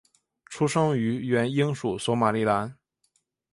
[0.47, 2.75] 出生于原英属索马利兰。